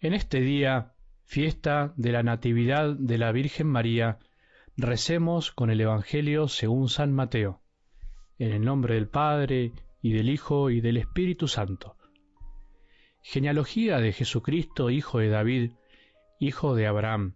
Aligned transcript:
En 0.00 0.14
este 0.14 0.40
día, 0.40 0.92
fiesta 1.24 1.92
de 1.96 2.12
la 2.12 2.22
Natividad 2.22 2.94
de 2.94 3.18
la 3.18 3.32
Virgen 3.32 3.66
María, 3.66 4.20
recemos 4.76 5.50
con 5.50 5.70
el 5.70 5.80
Evangelio 5.80 6.46
según 6.46 6.88
San 6.88 7.12
Mateo, 7.12 7.62
en 8.38 8.52
el 8.52 8.62
nombre 8.64 8.94
del 8.94 9.08
Padre, 9.08 9.72
y 10.00 10.12
del 10.12 10.30
Hijo, 10.30 10.70
y 10.70 10.80
del 10.80 10.98
Espíritu 10.98 11.48
Santo. 11.48 11.96
Genealogía 13.22 13.98
de 13.98 14.12
Jesucristo, 14.12 14.90
hijo 14.90 15.18
de 15.18 15.30
David, 15.30 15.72
hijo 16.38 16.76
de 16.76 16.86
Abraham. 16.86 17.34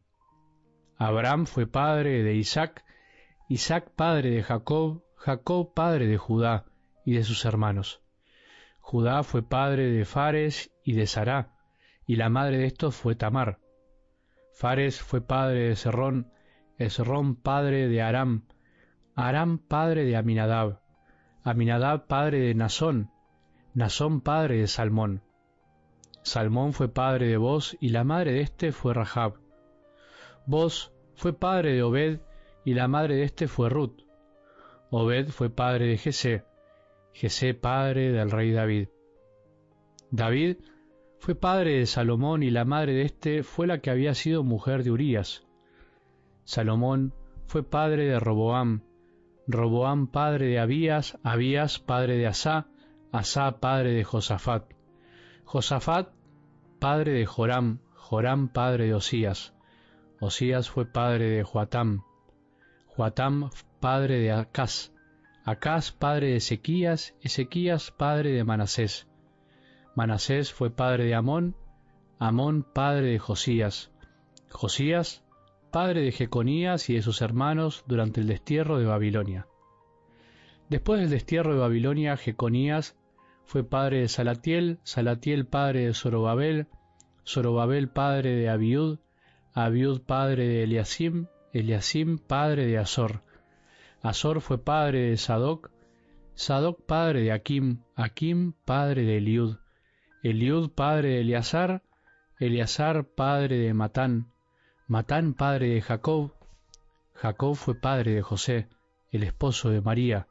Abraham 0.98 1.46
fue 1.46 1.66
padre 1.66 2.22
de 2.22 2.36
Isaac, 2.36 2.84
Isaac 3.48 3.90
padre 3.96 4.30
de 4.30 4.44
Jacob, 4.44 5.02
Jacob 5.16 5.74
padre 5.74 6.06
de 6.06 6.16
Judá 6.16 6.66
y 7.04 7.14
de 7.14 7.24
sus 7.24 7.44
hermanos. 7.44 8.02
Judá 8.78 9.24
fue 9.24 9.42
padre 9.42 9.90
de 9.90 10.04
Fares 10.04 10.72
y 10.84 10.92
de 10.92 11.08
Sará, 11.08 11.56
y 12.06 12.16
la 12.16 12.28
madre 12.28 12.58
de 12.58 12.66
estos 12.66 12.94
fue 12.94 13.14
Tamar. 13.14 13.58
Fares 14.52 15.00
fue 15.00 15.20
padre 15.20 15.68
de 15.68 15.76
Serrón, 15.76 16.32
Esrón 16.78 17.36
padre 17.36 17.88
de 17.88 18.02
Aram, 18.02 18.46
Aram 19.14 19.58
padre 19.58 20.04
de 20.04 20.16
Aminadab, 20.16 20.80
Aminadab 21.42 22.06
padre 22.06 22.40
de 22.40 22.54
Nazón, 22.54 23.10
Nazón 23.74 24.20
padre 24.20 24.58
de 24.58 24.66
Salmón. 24.66 25.22
Salmón 26.22 26.72
fue 26.72 26.88
padre 26.88 27.26
de 27.26 27.36
Boz 27.36 27.76
y 27.80 27.88
la 27.88 28.04
madre 28.04 28.32
de 28.32 28.40
éste 28.40 28.72
fue 28.72 28.94
Rahab. 28.94 29.34
Boz 30.46 30.92
fue 31.14 31.32
padre 31.32 31.74
de 31.74 31.82
Obed 31.82 32.20
y 32.64 32.74
la 32.74 32.88
madre 32.88 33.16
de 33.16 33.24
éste 33.24 33.48
fue 33.48 33.68
Ruth. 33.68 34.02
Obed 34.90 35.28
fue 35.28 35.50
padre 35.50 35.86
de 35.86 35.98
Jesé, 35.98 36.44
Jesé 37.12 37.54
padre 37.54 38.12
del 38.12 38.30
rey 38.30 38.52
David. 38.52 38.88
David 40.10 40.58
fue 41.22 41.36
padre 41.36 41.78
de 41.78 41.86
Salomón 41.86 42.42
y 42.42 42.50
la 42.50 42.64
madre 42.64 42.94
de 42.94 43.02
éste 43.02 43.44
fue 43.44 43.68
la 43.68 43.78
que 43.78 43.90
había 43.90 44.12
sido 44.12 44.42
mujer 44.42 44.82
de 44.82 44.90
Urías. 44.90 45.44
Salomón 46.42 47.14
fue 47.46 47.62
padre 47.62 48.06
de 48.06 48.18
Roboam, 48.18 48.82
Roboam 49.46 50.08
padre 50.08 50.46
de 50.46 50.58
Abías, 50.58 51.20
Abías 51.22 51.78
padre 51.78 52.16
de 52.16 52.26
Asá, 52.26 52.66
Asá 53.12 53.60
padre 53.60 53.92
de 53.92 54.02
Josafat, 54.02 54.64
Josafat 55.44 56.08
padre 56.80 57.12
de 57.12 57.24
Joram, 57.24 57.78
Joram 57.94 58.48
padre 58.48 58.86
de 58.86 58.94
Osías, 58.94 59.54
Osías 60.20 60.70
fue 60.70 60.86
padre 60.86 61.30
de 61.30 61.44
Joatam, 61.44 62.02
Joatam 62.88 63.50
padre 63.78 64.18
de 64.18 64.32
Acaz, 64.32 64.90
Acaz 65.44 65.92
padre 65.92 66.30
de 66.30 66.36
Ezequías, 66.38 67.14
Ezequías 67.20 67.92
padre 67.92 68.32
de 68.32 68.42
Manasés, 68.42 69.06
Manasés 69.94 70.52
fue 70.52 70.70
padre 70.70 71.04
de 71.04 71.14
Amón, 71.14 71.54
Amón 72.18 72.62
padre 72.62 73.08
de 73.08 73.18
Josías, 73.18 73.90
Josías 74.50 75.22
padre 75.72 76.02
de 76.02 76.12
Jeconías 76.12 76.90
y 76.90 76.94
de 76.94 77.02
sus 77.02 77.22
hermanos 77.22 77.82
durante 77.86 78.20
el 78.20 78.26
destierro 78.26 78.78
de 78.78 78.84
Babilonia. 78.84 79.46
Después 80.68 81.00
del 81.00 81.10
destierro 81.10 81.54
de 81.54 81.60
Babilonia, 81.60 82.16
Jeconías 82.16 82.96
fue 83.44 83.64
padre 83.64 84.00
de 84.00 84.08
Salatiel, 84.08 84.78
Salatiel 84.84 85.46
padre 85.46 85.86
de 85.86 85.94
Zorobabel, 85.94 86.68
Zorobabel 87.26 87.88
padre 87.88 88.36
de 88.36 88.48
Abiud, 88.48 88.98
Abiud 89.54 90.00
padre 90.00 90.46
de 90.46 90.62
Eliasim, 90.62 91.26
Eliasim 91.52 92.18
padre 92.18 92.66
de 92.66 92.78
Azor. 92.78 93.22
Azor 94.02 94.40
fue 94.40 94.58
padre 94.58 95.10
de 95.10 95.16
Sadoc, 95.16 95.70
Sadoc 96.34 96.84
padre 96.86 97.22
de 97.22 97.32
Akim, 97.32 97.82
Akim 97.94 98.52
padre 98.64 99.02
de 99.04 99.18
Eliud, 99.18 99.56
Eliud 100.24 100.70
padre 100.70 101.08
de 101.08 101.20
Eleazar, 101.22 101.82
Eleazar 102.38 103.08
padre 103.08 103.58
de 103.58 103.74
Matán, 103.74 104.30
Matán 104.86 105.34
padre 105.34 105.70
de 105.70 105.82
Jacob, 105.82 106.32
Jacob 107.12 107.56
fue 107.56 107.74
padre 107.74 108.14
de 108.14 108.22
José, 108.22 108.68
el 109.10 109.24
esposo 109.24 109.70
de 109.70 109.80
María, 109.80 110.28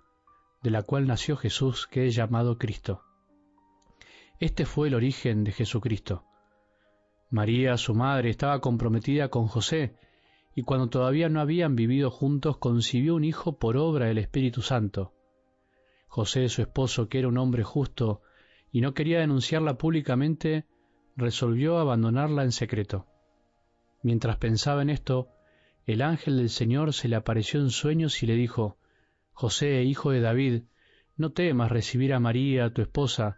de 0.64 0.70
la 0.70 0.84
cual 0.84 1.08
nació 1.08 1.36
Jesús 1.36 1.88
que 1.88 2.08
es 2.08 2.16
llamado 2.16 2.58
Cristo. 2.58 3.04
Este 4.40 4.66
fue 4.66 4.88
el 4.88 4.96
origen 4.96 5.44
de 5.44 5.52
Jesucristo. 5.52 6.24
María, 7.30 7.76
su 7.76 7.94
madre, 7.94 8.30
estaba 8.30 8.62
comprometida 8.62 9.28
con 9.28 9.48
José, 9.48 9.98
y 10.56 10.64
cuando 10.64 10.88
todavía 10.88 11.28
no 11.28 11.42
habían 11.42 11.76
vivido 11.76 12.12
juntos 12.12 12.56
concibió 12.60 13.14
un 13.16 13.26
hijo 13.26 13.60
por 13.60 13.76
obra 13.76 14.06
del 14.06 14.20
Espíritu 14.20 14.62
Santo. 14.62 15.12
José, 16.08 16.48
su 16.48 16.62
esposo, 16.62 17.10
que 17.10 17.20
era 17.20 17.28
un 17.28 17.38
hombre 17.38 17.64
justo 17.66 18.22
y 18.72 18.82
no 18.82 18.94
quería 18.94 19.20
denunciarla 19.20 19.78
públicamente, 19.78 20.66
resolvió 21.16 21.78
abandonarla 21.78 22.44
en 22.44 22.52
secreto. 22.52 23.06
Mientras 24.02 24.38
pensaba 24.38 24.82
en 24.82 24.90
esto, 24.90 25.30
el 25.86 26.02
ángel 26.02 26.38
del 26.38 26.50
Señor 26.50 26.94
se 26.94 27.08
le 27.08 27.16
apareció 27.16 27.60
en 27.60 27.70
sueños 27.70 28.24
y 28.24 28.28
le 28.28 28.36
dijo, 28.36 28.78
José, 29.34 29.84
hijo 29.84 30.12
de 30.12 30.22
David, 30.22 30.64
no 31.18 31.32
temas 31.32 31.72
recibir 31.72 32.14
a 32.14 32.20
María, 32.20 32.74
tu 32.74 32.82
esposa, 32.82 33.38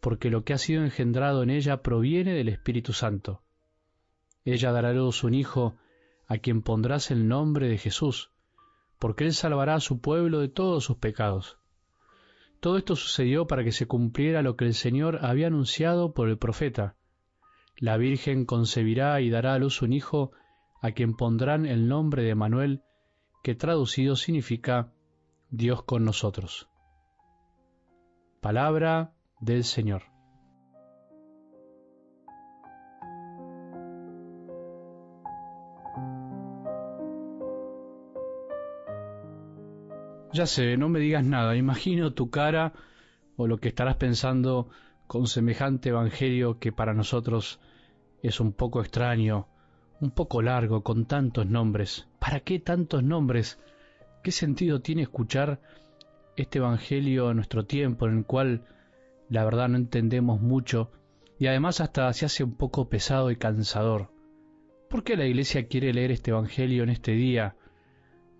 porque 0.00 0.30
lo 0.30 0.44
que 0.44 0.52
ha 0.52 0.58
sido 0.58 0.82
engendrado 0.82 1.42
en 1.42 1.50
ella 1.50 1.82
proviene 1.82 2.34
del 2.34 2.48
Espíritu 2.48 2.92
Santo. 2.92 3.42
Ella 4.44 4.72
dará 4.72 4.88
a 4.88 4.92
luz 4.92 5.22
un 5.22 5.34
hijo, 5.34 5.76
a 6.26 6.38
quien 6.38 6.62
pondrás 6.62 7.10
el 7.10 7.28
nombre 7.28 7.68
de 7.68 7.78
Jesús, 7.78 8.30
porque 8.98 9.24
él 9.24 9.32
salvará 9.32 9.76
a 9.76 9.80
su 9.80 10.00
pueblo 10.00 10.40
de 10.40 10.48
todos 10.48 10.84
sus 10.84 10.96
pecados. 10.96 11.58
Todo 12.62 12.78
esto 12.78 12.94
sucedió 12.94 13.48
para 13.48 13.64
que 13.64 13.72
se 13.72 13.88
cumpliera 13.88 14.40
lo 14.40 14.54
que 14.56 14.66
el 14.66 14.74
Señor 14.74 15.18
había 15.22 15.48
anunciado 15.48 16.14
por 16.14 16.28
el 16.28 16.38
profeta. 16.38 16.94
La 17.76 17.96
Virgen 17.96 18.44
concebirá 18.44 19.20
y 19.20 19.30
dará 19.30 19.54
a 19.54 19.58
luz 19.58 19.82
un 19.82 19.92
hijo, 19.92 20.30
a 20.80 20.92
quien 20.92 21.16
pondrán 21.16 21.66
el 21.66 21.88
nombre 21.88 22.22
de 22.22 22.36
Manuel, 22.36 22.82
que 23.42 23.56
traducido 23.56 24.14
significa 24.14 24.92
Dios 25.50 25.82
con 25.82 26.04
nosotros. 26.04 26.68
Palabra 28.40 29.12
del 29.40 29.64
Señor. 29.64 30.11
Ya 40.32 40.46
sé, 40.46 40.78
no 40.78 40.88
me 40.88 40.98
digas 40.98 41.24
nada, 41.24 41.56
imagino 41.56 42.14
tu 42.14 42.30
cara 42.30 42.72
o 43.36 43.46
lo 43.46 43.58
que 43.58 43.68
estarás 43.68 43.96
pensando 43.96 44.70
con 45.06 45.26
semejante 45.26 45.90
evangelio 45.90 46.58
que 46.58 46.72
para 46.72 46.94
nosotros 46.94 47.60
es 48.22 48.40
un 48.40 48.54
poco 48.54 48.80
extraño, 48.80 49.48
un 50.00 50.10
poco 50.10 50.40
largo, 50.40 50.82
con 50.82 51.04
tantos 51.04 51.46
nombres. 51.46 52.08
¿Para 52.18 52.40
qué 52.40 52.58
tantos 52.60 53.02
nombres? 53.02 53.58
¿Qué 54.22 54.30
sentido 54.30 54.80
tiene 54.80 55.02
escuchar 55.02 55.60
este 56.36 56.58
Evangelio 56.60 57.30
en 57.30 57.36
nuestro 57.36 57.66
tiempo 57.66 58.06
en 58.06 58.18
el 58.18 58.24
cual 58.24 58.64
la 59.28 59.44
verdad 59.44 59.68
no 59.68 59.76
entendemos 59.76 60.40
mucho 60.40 60.90
y 61.38 61.46
además 61.46 61.82
hasta 61.82 62.10
se 62.14 62.24
hace 62.24 62.42
un 62.42 62.54
poco 62.54 62.88
pesado 62.88 63.30
y 63.30 63.36
cansador? 63.36 64.10
¿Por 64.88 65.04
qué 65.04 65.14
la 65.16 65.26
Iglesia 65.26 65.66
quiere 65.66 65.92
leer 65.92 66.10
este 66.10 66.30
Evangelio 66.30 66.84
en 66.84 66.88
este 66.90 67.12
día, 67.12 67.56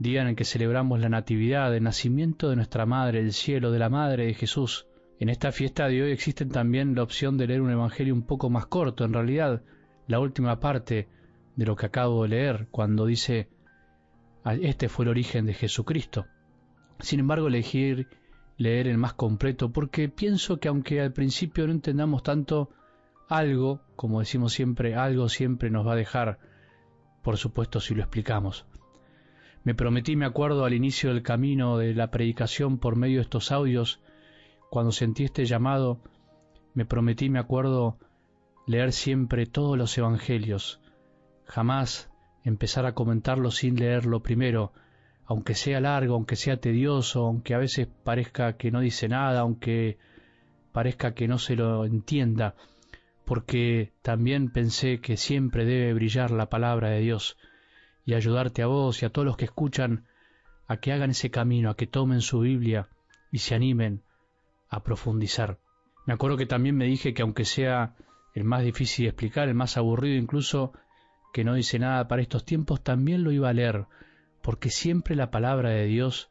día 0.03 0.23
en 0.23 0.29
el 0.29 0.37
que 0.37 0.45
celebramos 0.45 1.01
la 1.01 1.09
Natividad, 1.09 1.75
el 1.75 1.83
nacimiento 1.83 2.51
de 2.51 2.57
nuestra 2.57 2.87
Madre, 2.87 3.21
el 3.21 3.33
cielo, 3.33 3.71
de 3.71 3.79
la 3.79 3.89
Madre 3.89 4.27
de 4.27 4.35
Jesús? 4.35 4.87
En 5.19 5.29
esta 5.29 5.53
fiesta 5.53 5.89
de 5.89 6.03
hoy 6.03 6.11
existe 6.11 6.45
también 6.47 6.95
la 6.95 7.03
opción 7.03 7.39
de 7.39 7.47
leer 7.47 7.63
un 7.63 7.71
Evangelio 7.71 8.13
un 8.13 8.23
poco 8.23 8.51
más 8.51 8.67
corto, 8.67 9.05
en 9.05 9.13
realidad 9.13 9.63
la 10.09 10.19
última 10.19 10.59
parte 10.61 11.09
de 11.57 11.67
lo 11.67 11.77
que 11.77 11.87
acabo 11.87 12.25
de 12.25 12.31
leer, 12.31 12.69
cuando 12.71 13.07
dice 13.07 13.49
este 14.45 14.89
fue 14.89 15.05
el 15.05 15.11
origen 15.11 15.47
de 15.47 15.55
Jesucristo. 15.55 16.27
Sin 16.99 17.21
embargo, 17.21 17.47
elegir 17.47 18.09
leer 18.57 18.89
el 18.89 18.99
más 18.99 19.15
completo 19.15 19.73
porque 19.73 20.09
pienso 20.09 20.59
que 20.59 20.69
aunque 20.69 21.01
al 21.01 21.13
principio 21.13 21.67
no 21.67 21.73
entendamos 21.73 22.23
tanto, 22.23 22.71
algo, 23.29 23.81
como 23.97 24.21
decimos 24.21 24.53
siempre, 24.53 24.95
algo 24.95 25.29
siempre 25.29 25.71
nos 25.71 25.87
va 25.87 25.93
a 25.93 25.97
dejar, 25.97 26.39
por 27.23 27.37
supuesto 27.37 27.81
si 27.81 27.95
lo 27.95 28.03
explicamos. 28.03 28.67
Me 29.65 29.75
prometí, 29.75 30.17
me 30.17 30.27
acuerdo, 30.27 30.65
al 30.65 30.75
inicio 30.75 31.11
del 31.11 31.23
camino 31.23 31.79
de 31.79 31.95
la 31.95 32.11
predicación 32.11 32.79
por 32.79 32.97
medio 32.97 33.19
de 33.19 33.23
estos 33.23 33.53
audios, 33.53 34.01
cuando 34.71 34.91
sentí 34.91 35.25
este 35.25 35.45
llamado, 35.45 36.01
me 36.75 36.85
prometí, 36.85 37.29
me 37.31 37.39
acuerdo, 37.39 37.97
leer 38.67 38.93
siempre 38.93 39.47
todos 39.47 39.79
los 39.79 39.97
evangelios, 39.97 40.81
jamás 41.45 42.11
empezar 42.45 42.87
a 42.87 42.95
comentarlo 42.95 43.53
sin 43.53 43.77
leerlo 43.77 44.21
primero, 44.21 44.73
aunque 45.27 45.55
sea 45.55 45.81
largo, 45.81 46.15
aunque 46.15 46.35
sea 46.35 46.57
tedioso, 46.57 47.27
aunque 47.27 47.55
a 47.55 47.59
veces 47.59 47.87
parezca 48.03 48.57
que 48.57 48.73
no 48.73 48.81
dice 48.81 49.09
nada, 49.09 49.41
aunque 49.41 49.99
parezca 50.73 51.15
que 51.15 51.29
no 51.29 51.39
se 51.39 51.55
lo 51.55 51.85
entienda, 51.85 52.57
porque 53.25 53.93
también 54.03 54.51
pensé 54.51 55.01
que 55.01 55.17
siempre 55.17 55.65
debe 55.65 55.95
brillar 55.95 56.33
la 56.33 56.49
palabra 56.49 56.91
de 56.91 57.01
Dios 57.01 57.37
y 58.05 58.15
ayudarte 58.15 58.63
a 58.63 58.67
vos 58.67 59.03
y 59.03 59.07
a 59.07 59.11
todos 59.11 59.27
los 59.27 59.37
que 59.37 59.45
escuchan 59.45 60.07
a 60.67 60.79
que 60.79 60.93
hagan 60.93 61.11
ese 61.11 61.31
camino, 61.31 61.71
a 61.71 61.77
que 61.77 61.87
tomen 61.87 62.21
su 62.21 62.41
Biblia 62.41 62.89
y 63.31 63.39
se 63.39 63.55
animen 63.55 64.03
a 64.69 64.83
profundizar. 64.83 65.59
Me 66.07 66.15
acuerdo 66.15 66.37
que 66.37 66.47
también 66.47 66.77
me 66.77 66.87
dije 66.87 67.15
que 67.15 67.23
aunque 67.23 67.45
sea 67.45 67.95
el 68.35 68.45
más 68.45 68.65
difícil 68.65 69.05
de 69.05 69.11
explicar, 69.11 69.49
el 69.49 69.55
más 69.55 69.77
aburrido 69.77 70.17
incluso, 70.17 70.73
que 71.33 71.45
no 71.45 71.55
dice 71.55 71.79
nada 71.79 72.09
para 72.09 72.23
estos 72.23 72.45
tiempos, 72.45 72.83
también 72.83 73.25
lo 73.25 73.33
iba 73.33 73.49
a 73.49 73.53
leer, 73.53 73.87
porque 74.43 74.71
siempre 74.71 75.17
la 75.17 75.31
palabra 75.31 75.71
de 75.71 75.87
Dios 75.87 76.31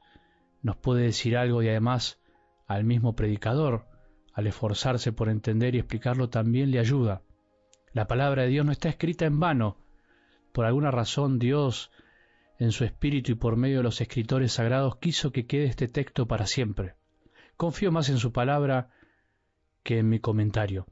nos 0.61 0.77
puede 0.77 1.03
decir 1.03 1.37
algo 1.37 1.63
y 1.63 1.69
además 1.69 2.19
al 2.67 2.83
mismo 2.83 3.15
predicador, 3.15 3.85
al 4.33 4.47
esforzarse 4.47 5.11
por 5.11 5.29
entender 5.29 5.75
y 5.75 5.79
explicarlo, 5.79 6.29
también 6.29 6.71
le 6.71 6.79
ayuda. 6.79 7.21
La 7.93 8.07
palabra 8.07 8.43
de 8.43 8.49
Dios 8.49 8.65
no 8.65 8.71
está 8.71 8.89
escrita 8.89 9.25
en 9.25 9.39
vano. 9.39 9.77
Por 10.51 10.65
alguna 10.65 10.91
razón 10.91 11.39
Dios, 11.39 11.91
en 12.59 12.71
su 12.71 12.83
espíritu 12.83 13.31
y 13.31 13.35
por 13.35 13.55
medio 13.55 13.77
de 13.77 13.83
los 13.83 14.01
escritores 14.01 14.53
sagrados, 14.53 14.97
quiso 14.97 15.31
que 15.31 15.45
quede 15.45 15.65
este 15.65 15.87
texto 15.87 16.27
para 16.27 16.45
siempre. 16.45 16.95
Confío 17.57 17.91
más 17.91 18.09
en 18.09 18.17
su 18.17 18.31
palabra 18.31 18.89
que 19.83 19.99
en 19.99 20.09
mi 20.09 20.19
comentario. 20.19 20.85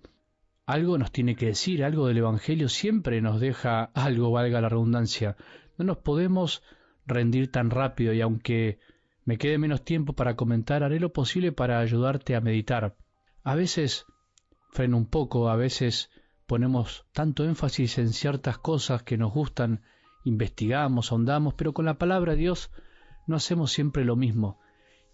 Algo 0.66 0.98
nos 0.98 1.12
tiene 1.12 1.36
que 1.36 1.48
decir, 1.48 1.84
algo 1.84 2.08
del 2.08 2.20
Evangelio 2.20 2.70
siempre 2.70 3.22
nos 3.22 3.40
deja 3.40 3.86
algo, 3.94 4.32
valga 4.32 4.62
la 4.62 4.70
redundancia. 4.70 5.36
No 5.78 5.86
nos 5.86 5.98
podemos 5.98 6.64
rendir 7.06 7.52
tan 7.52 7.70
rápido 7.72 8.14
y 8.14 8.22
aunque 8.22 8.80
me 9.26 9.38
quede 9.38 9.58
menos 9.58 9.84
tiempo 9.84 10.14
para 10.14 10.36
comentar, 10.36 10.84
haré 10.84 11.00
lo 11.00 11.12
posible 11.12 11.52
para 11.52 11.80
ayudarte 11.80 12.36
a 12.36 12.42
meditar. 12.42 12.96
A 13.44 13.56
veces 13.56 14.06
freno 14.72 14.98
un 14.98 15.06
poco, 15.06 15.50
a 15.50 15.56
veces 15.56 16.10
ponemos 16.50 17.06
tanto 17.14 17.46
énfasis 17.46 18.00
en 18.00 18.12
ciertas 18.12 18.58
cosas 18.58 19.04
que 19.04 19.20
nos 19.20 19.32
gustan, 19.32 19.84
investigamos, 20.24 21.12
ahondamos, 21.12 21.54
pero 21.54 21.74
con 21.76 21.86
la 21.86 22.00
palabra 22.00 22.32
de 22.32 22.40
Dios 22.40 22.72
no 23.28 23.36
hacemos 23.36 23.72
siempre 23.72 24.04
lo 24.04 24.16
mismo. 24.16 24.60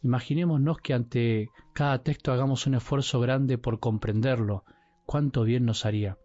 Imaginémonos 0.01 0.77
que 0.77 0.93
ante 0.93 1.49
cada 1.73 2.01
texto 2.03 2.31
hagamos 2.31 2.67
un 2.67 2.75
esfuerzo 2.75 3.19
grande 3.19 3.57
por 3.57 3.81
comprenderlo, 3.81 4.63
cuánto 5.05 5.43
bien 5.43 5.65
nos 5.65 5.85
haría. 5.85 6.17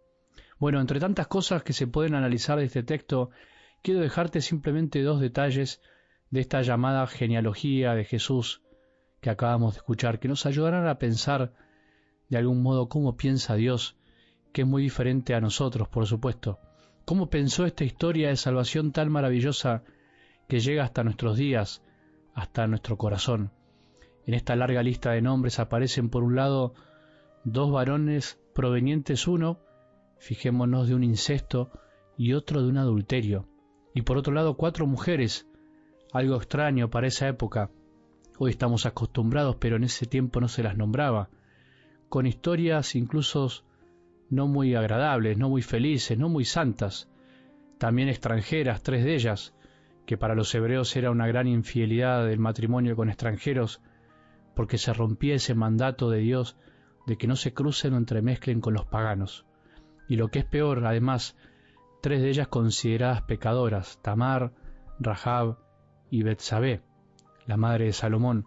Bueno, 0.59 0.79
entre 0.79 1.01
tantas 1.01 1.27
cosas 1.27 1.61
que 1.61 1.73
se 1.73 1.87
pueden 1.87 2.15
analizar 2.15 2.57
de 2.57 2.63
este 2.63 2.81
texto, 2.81 3.31
quiero 3.81 3.99
dejarte 3.99 4.39
simplemente 4.39 5.03
dos 5.03 5.19
detalles 5.19 5.81
de 6.29 6.39
esta 6.39 6.61
llamada 6.61 7.05
genealogía 7.05 7.95
de 7.95 8.05
Jesús 8.05 8.61
que 9.19 9.29
acabamos 9.29 9.73
de 9.73 9.79
escuchar, 9.79 10.19
que 10.19 10.29
nos 10.29 10.45
ayudarán 10.45 10.87
a 10.87 10.99
pensar 10.99 11.53
de 12.29 12.37
algún 12.37 12.63
modo 12.63 12.87
cómo 12.87 13.17
piensa 13.17 13.55
Dios, 13.55 13.97
que 14.51 14.61
es 14.61 14.67
muy 14.67 14.83
diferente 14.83 15.33
a 15.33 15.41
nosotros, 15.41 15.87
por 15.87 16.05
supuesto. 16.05 16.59
Cómo 17.05 17.29
pensó 17.29 17.65
esta 17.65 17.83
historia 17.83 18.29
de 18.29 18.35
salvación 18.35 18.91
tan 18.91 19.11
maravillosa 19.11 19.83
que 20.47 20.59
llega 20.59 20.83
hasta 20.83 21.03
nuestros 21.03 21.37
días, 21.37 21.81
hasta 22.33 22.67
nuestro 22.67 22.97
corazón. 22.97 23.51
En 24.25 24.33
esta 24.33 24.55
larga 24.55 24.83
lista 24.83 25.11
de 25.11 25.21
nombres 25.21 25.59
aparecen 25.59 26.09
por 26.09 26.23
un 26.23 26.35
lado 26.35 26.73
dos 27.43 27.71
varones 27.71 28.39
provenientes 28.53 29.27
uno, 29.27 29.59
fijémonos 30.19 30.87
de 30.87 30.95
un 30.95 31.03
incesto, 31.03 31.71
y 32.17 32.33
otro 32.33 32.61
de 32.61 32.69
un 32.69 32.77
adulterio 32.77 33.47
y 33.93 34.03
por 34.03 34.17
otro 34.17 34.33
lado 34.33 34.55
cuatro 34.55 34.85
mujeres, 34.85 35.47
algo 36.13 36.35
extraño 36.35 36.89
para 36.89 37.07
esa 37.07 37.27
época. 37.27 37.69
Hoy 38.37 38.51
estamos 38.51 38.85
acostumbrados, 38.85 39.55
pero 39.57 39.75
en 39.75 39.83
ese 39.83 40.05
tiempo 40.05 40.39
no 40.39 40.47
se 40.47 40.63
las 40.63 40.77
nombraba, 40.77 41.29
con 42.09 42.25
historias 42.25 42.95
incluso 42.95 43.49
no 44.31 44.47
muy 44.47 44.73
agradables, 44.75 45.37
no 45.37 45.49
muy 45.49 45.61
felices, 45.61 46.17
no 46.17 46.29
muy 46.29 46.45
santas, 46.45 47.11
también 47.77 48.09
extranjeras, 48.09 48.81
tres 48.81 49.03
de 49.03 49.13
ellas, 49.13 49.53
que 50.05 50.17
para 50.17 50.35
los 50.35 50.55
hebreos 50.55 50.95
era 50.95 51.11
una 51.11 51.27
gran 51.27 51.47
infidelidad 51.47 52.25
del 52.25 52.39
matrimonio 52.39 52.95
con 52.95 53.09
extranjeros, 53.09 53.81
porque 54.55 54.77
se 54.77 54.93
rompía 54.93 55.35
ese 55.35 55.53
mandato 55.53 56.09
de 56.09 56.19
Dios 56.19 56.57
de 57.05 57.17
que 57.17 57.27
no 57.27 57.35
se 57.35 57.53
crucen 57.53 57.93
o 57.93 57.97
entremezclen 57.97 58.61
con 58.61 58.73
los 58.73 58.85
paganos. 58.85 59.45
Y 60.07 60.15
lo 60.15 60.29
que 60.29 60.39
es 60.39 60.45
peor, 60.45 60.85
además, 60.85 61.35
tres 62.01 62.21
de 62.21 62.29
ellas 62.29 62.47
consideradas 62.47 63.23
pecadoras, 63.23 63.99
Tamar, 64.01 64.53
Rahab 64.99 65.57
y 66.09 66.23
Betsabé, 66.23 66.81
la 67.47 67.57
madre 67.57 67.85
de 67.85 67.93
Salomón, 67.93 68.45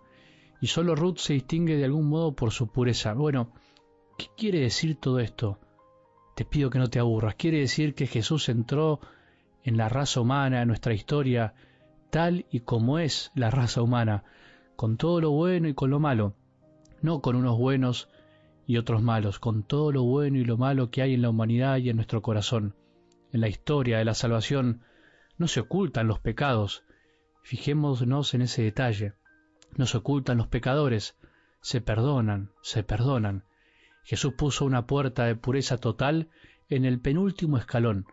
y 0.63 0.69
solo 0.69 0.95
Ruth 0.95 1.19
se 1.19 1.35
distingue 1.35 1.77
de 1.77 1.85
algún 1.85 2.09
modo 2.09 2.35
por 2.35 2.53
su 2.53 2.69
pureza. 2.69 3.13
Bueno, 3.13 3.53
¿qué 4.17 4.27
quiere 4.35 4.61
decir 4.61 4.97
todo 4.99 5.19
esto? 5.19 5.59
Te 6.35 6.45
pido 6.45 6.71
que 6.71 6.79
no 6.79 6.89
te 6.89 6.99
aburras. 6.99 7.35
Quiere 7.37 7.59
decir 7.59 7.95
que 7.95 8.07
Jesús 8.07 8.49
entró 8.49 9.01
en 9.63 9.77
la 9.77 9.89
raza 9.89 10.21
humana, 10.21 10.63
en 10.63 10.69
nuestra 10.69 10.95
historia, 10.95 11.55
tal 12.11 12.47
y 12.51 12.61
como 12.61 12.99
es 12.99 13.31
la 13.35 13.51
raza 13.51 13.83
humana, 13.83 14.25
con 14.77 14.97
todo 14.97 15.21
lo 15.21 15.31
bueno 15.31 15.69
y 15.69 15.75
con 15.75 15.91
lo 15.91 16.01
malo, 16.01 16.35
no 17.03 17.21
con 17.21 17.37
unos 17.37 17.59
buenos 17.59 18.09
y 18.67 18.77
otros 18.77 19.03
malos, 19.03 19.39
con 19.39 19.63
todo 19.63 19.93
lo 19.93 20.03
bueno 20.03 20.39
y 20.39 20.45
lo 20.45 20.57
malo 20.57 20.91
que 20.91 21.03
hay 21.03 21.15
en 21.15 21.23
la 21.23 21.31
humanidad 21.31 21.79
y 21.79 21.91
en 21.91 21.97
nuestro 21.97 22.23
corazón 22.23 22.75
en 23.35 23.41
la 23.41 23.49
historia 23.49 23.99
de 23.99 24.05
la 24.05 24.15
salvación 24.15 24.83
no 25.39 25.49
se 25.49 25.59
ocultan 25.59 26.07
los 26.07 26.21
pecados. 26.21 26.85
Fijémonos 27.43 28.33
en 28.33 28.43
ese 28.43 28.63
detalle. 28.63 29.15
No 29.77 29.87
se 29.87 29.97
ocultan 29.97 30.39
los 30.39 30.47
pecadores, 30.47 31.17
se 31.61 31.81
perdonan, 31.81 32.53
se 32.63 32.85
perdonan. 32.85 33.45
Jesús 34.05 34.35
puso 34.35 34.65
una 34.65 34.87
puerta 34.87 35.25
de 35.25 35.35
pureza 35.35 35.79
total 35.79 36.29
en 36.69 36.85
el 36.85 37.01
penúltimo 37.01 37.59
escalón, 37.59 38.07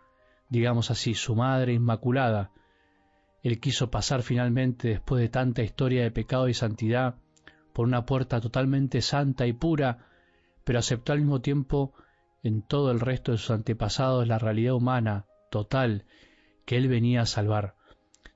digamos 0.50 0.90
así, 0.90 1.14
su 1.14 1.36
madre 1.36 1.74
inmaculada. 1.74 2.52
Él 3.44 3.60
quiso 3.60 3.92
pasar 3.92 4.24
finalmente, 4.24 4.88
después 4.88 5.22
de 5.22 5.30
tanta 5.30 5.64
historia 5.64 6.04
de 6.04 6.12
pecado 6.12 6.48
y 6.48 6.54
santidad, 6.54 7.16
por 7.74 7.88
una 7.88 8.06
puerta 8.06 8.40
totalmente 8.40 9.02
santa 9.02 9.48
y 9.48 9.54
pura, 9.54 10.08
pero 10.64 10.80
aceptó 10.80 11.14
al 11.14 11.20
mismo 11.20 11.42
tiempo 11.42 11.94
en 12.44 12.62
todo 12.62 12.92
el 12.92 13.00
resto 13.00 13.32
de 13.32 13.38
sus 13.38 13.52
antepasados 13.52 14.28
la 14.28 14.40
realidad 14.40 14.74
humana, 14.74 15.26
total, 15.50 16.06
que 16.66 16.78
él 16.78 16.88
venía 16.88 17.22
a 17.22 17.26
salvar. 17.26 17.76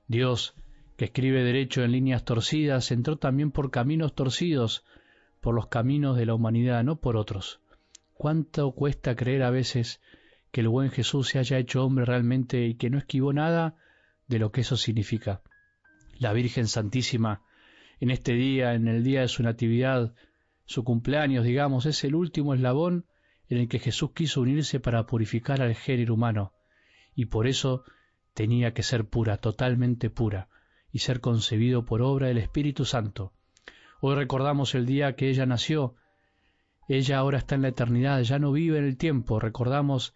Dios, 0.08 0.54
que 0.96 1.06
escribe 1.06 1.42
derecho 1.42 1.82
en 1.82 1.92
líneas 1.92 2.24
torcidas, 2.24 2.90
entró 2.90 3.16
también 3.16 3.50
por 3.50 3.70
caminos 3.70 4.14
torcidos, 4.14 4.84
por 5.46 5.54
los 5.54 5.68
caminos 5.68 6.16
de 6.16 6.26
la 6.26 6.34
humanidad, 6.34 6.82
no 6.82 6.96
por 6.98 7.16
otros. 7.16 7.60
¿Cuánto 8.14 8.72
cuesta 8.72 9.14
creer 9.14 9.44
a 9.44 9.50
veces 9.50 10.00
que 10.50 10.60
el 10.60 10.68
buen 10.68 10.90
Jesús 10.90 11.28
se 11.28 11.38
haya 11.38 11.56
hecho 11.56 11.84
hombre 11.84 12.04
realmente 12.04 12.66
y 12.66 12.74
que 12.74 12.90
no 12.90 12.98
esquivó 12.98 13.32
nada 13.32 13.76
de 14.26 14.40
lo 14.40 14.50
que 14.50 14.62
eso 14.62 14.76
significa? 14.76 15.42
La 16.18 16.32
Virgen 16.32 16.66
Santísima, 16.66 17.42
en 18.00 18.10
este 18.10 18.32
día, 18.32 18.74
en 18.74 18.88
el 18.88 19.04
día 19.04 19.20
de 19.20 19.28
su 19.28 19.44
Natividad, 19.44 20.16
su 20.64 20.82
cumpleaños, 20.82 21.44
digamos, 21.44 21.86
es 21.86 22.02
el 22.02 22.16
último 22.16 22.52
eslabón 22.52 23.06
en 23.48 23.58
el 23.58 23.68
que 23.68 23.78
Jesús 23.78 24.10
quiso 24.14 24.40
unirse 24.40 24.80
para 24.80 25.06
purificar 25.06 25.62
al 25.62 25.76
género 25.76 26.14
humano, 26.14 26.54
y 27.14 27.26
por 27.26 27.46
eso 27.46 27.84
tenía 28.34 28.74
que 28.74 28.82
ser 28.82 29.08
pura, 29.08 29.36
totalmente 29.36 30.10
pura, 30.10 30.48
y 30.90 30.98
ser 30.98 31.20
concebido 31.20 31.84
por 31.84 32.02
obra 32.02 32.26
del 32.26 32.38
Espíritu 32.38 32.84
Santo. 32.84 33.35
Hoy 34.00 34.14
recordamos 34.14 34.74
el 34.74 34.84
día 34.84 35.16
que 35.16 35.30
ella 35.30 35.46
nació, 35.46 35.94
ella 36.88 37.18
ahora 37.18 37.38
está 37.38 37.54
en 37.54 37.62
la 37.62 37.68
eternidad, 37.68 38.20
ya 38.20 38.38
no 38.38 38.52
vive 38.52 38.78
en 38.78 38.84
el 38.84 38.98
tiempo, 38.98 39.40
recordamos 39.40 40.14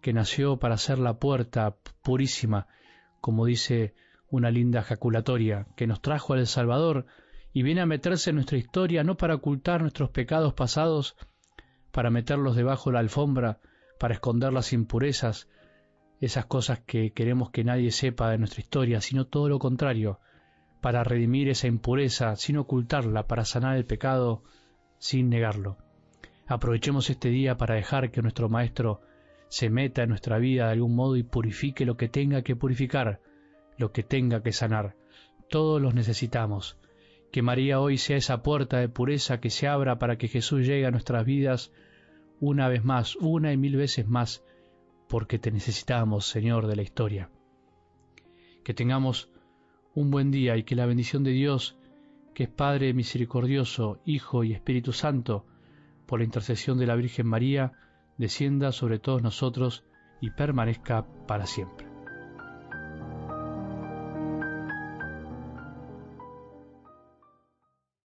que 0.00 0.14
nació 0.14 0.58
para 0.58 0.78
ser 0.78 0.98
la 0.98 1.18
puerta 1.18 1.76
purísima, 2.02 2.66
como 3.20 3.44
dice 3.44 3.94
una 4.30 4.50
linda 4.50 4.82
jaculatoria, 4.82 5.66
que 5.76 5.86
nos 5.86 6.00
trajo 6.00 6.32
al 6.32 6.46
Salvador 6.46 7.04
y 7.52 7.62
viene 7.62 7.82
a 7.82 7.86
meterse 7.86 8.30
en 8.30 8.36
nuestra 8.36 8.56
historia 8.56 9.04
no 9.04 9.16
para 9.16 9.34
ocultar 9.34 9.82
nuestros 9.82 10.10
pecados 10.10 10.54
pasados, 10.54 11.16
para 11.90 12.10
meterlos 12.10 12.56
debajo 12.56 12.88
de 12.88 12.94
la 12.94 13.00
alfombra, 13.00 13.60
para 13.98 14.14
esconder 14.14 14.52
las 14.52 14.72
impurezas, 14.72 15.48
esas 16.20 16.46
cosas 16.46 16.80
que 16.80 17.12
queremos 17.12 17.50
que 17.50 17.64
nadie 17.64 17.90
sepa 17.90 18.30
de 18.30 18.38
nuestra 18.38 18.60
historia, 18.60 19.00
sino 19.02 19.26
todo 19.26 19.48
lo 19.48 19.58
contrario, 19.58 20.20
para 20.80 21.04
redimir 21.04 21.48
esa 21.48 21.66
impureza 21.66 22.36
sin 22.36 22.56
ocultarla, 22.56 23.26
para 23.26 23.44
sanar 23.44 23.76
el 23.76 23.84
pecado 23.84 24.42
sin 24.98 25.28
negarlo. 25.28 25.76
Aprovechemos 26.46 27.10
este 27.10 27.28
día 27.28 27.56
para 27.56 27.74
dejar 27.74 28.10
que 28.10 28.22
nuestro 28.22 28.48
Maestro 28.48 29.00
se 29.48 29.70
meta 29.70 30.02
en 30.02 30.08
nuestra 30.08 30.38
vida 30.38 30.66
de 30.66 30.72
algún 30.72 30.94
modo 30.94 31.16
y 31.16 31.22
purifique 31.22 31.84
lo 31.84 31.96
que 31.96 32.08
tenga 32.08 32.42
que 32.42 32.56
purificar, 32.56 33.20
lo 33.76 33.92
que 33.92 34.02
tenga 34.02 34.42
que 34.42 34.52
sanar. 34.52 34.96
Todos 35.48 35.80
los 35.80 35.94
necesitamos. 35.94 36.78
Que 37.32 37.42
María 37.42 37.80
hoy 37.80 37.98
sea 37.98 38.16
esa 38.16 38.42
puerta 38.42 38.78
de 38.78 38.88
pureza 38.88 39.40
que 39.40 39.50
se 39.50 39.68
abra 39.68 39.98
para 39.98 40.18
que 40.18 40.28
Jesús 40.28 40.66
llegue 40.66 40.86
a 40.86 40.90
nuestras 40.90 41.24
vidas 41.24 41.72
una 42.40 42.68
vez 42.68 42.84
más, 42.84 43.16
una 43.16 43.52
y 43.52 43.56
mil 43.56 43.76
veces 43.76 44.08
más, 44.08 44.44
porque 45.08 45.38
te 45.38 45.50
necesitamos, 45.50 46.26
Señor 46.26 46.66
de 46.66 46.76
la 46.76 46.82
historia. 46.82 47.30
Que 48.64 48.74
tengamos 48.74 49.30
un 49.94 50.10
buen 50.10 50.30
día 50.30 50.56
y 50.56 50.62
que 50.62 50.76
la 50.76 50.86
bendición 50.86 51.24
de 51.24 51.32
Dios, 51.32 51.76
que 52.34 52.44
es 52.44 52.48
Padre 52.48 52.94
misericordioso, 52.94 54.00
Hijo 54.04 54.44
y 54.44 54.52
Espíritu 54.52 54.92
Santo, 54.92 55.46
por 56.06 56.20
la 56.20 56.24
intercesión 56.24 56.78
de 56.78 56.86
la 56.86 56.96
Virgen 56.96 57.26
María, 57.26 57.72
descienda 58.18 58.72
sobre 58.72 58.98
todos 58.98 59.22
nosotros 59.22 59.84
y 60.20 60.30
permanezca 60.30 61.06
para 61.26 61.46
siempre. 61.46 61.89